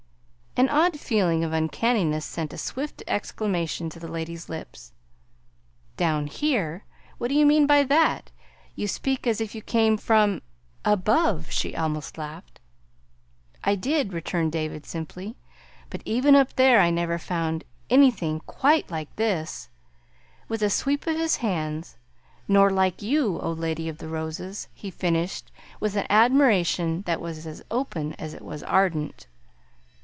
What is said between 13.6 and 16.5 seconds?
"I did," returned David simply. "But even